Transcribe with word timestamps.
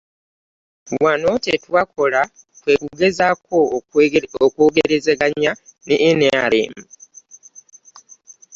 Wano 1.03 1.31
kye 1.43 1.55
twakola 1.63 2.21
kwe 2.61 2.73
kugezaako 2.81 3.55
okwogerezeganya 4.47 5.51
ne 5.87 5.95
NRM 6.19 6.73